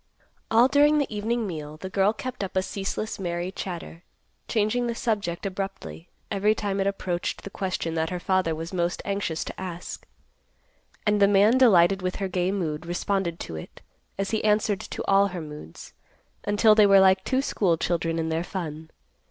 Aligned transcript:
All 0.49 0.67
during 0.67 0.97
the 0.97 1.15
evening 1.15 1.45
meal, 1.45 1.77
the 1.77 1.87
girl 1.87 2.11
kept 2.11 2.43
up 2.43 2.55
a 2.55 2.63
ceaseless 2.63 3.19
merry 3.19 3.51
chatter, 3.51 4.01
changing 4.47 4.87
the 4.87 4.95
subject 4.95 5.45
abruptly 5.45 6.09
every 6.31 6.55
time 6.55 6.79
it 6.79 6.87
approached 6.87 7.43
the 7.43 7.51
question 7.51 7.93
that 7.93 8.09
her 8.09 8.19
father 8.19 8.55
was 8.55 8.73
most 8.73 9.03
anxious 9.05 9.43
to 9.43 9.61
ask. 9.61 10.07
And 11.05 11.21
the 11.21 11.27
man 11.27 11.59
delighted 11.59 12.01
with 12.01 12.15
her 12.15 12.27
gay 12.27 12.51
mood 12.51 12.87
responded 12.87 13.39
to 13.41 13.55
it, 13.57 13.79
as 14.17 14.31
he 14.31 14.43
answered 14.43 14.79
to 14.81 15.03
all 15.03 15.27
her 15.27 15.41
moods, 15.41 15.93
until 16.45 16.73
they 16.73 16.87
were 16.87 16.99
like 16.99 17.23
two 17.23 17.43
school 17.43 17.77
children 17.77 18.17
in 18.17 18.29
their 18.29 18.43
fun. 18.43 18.89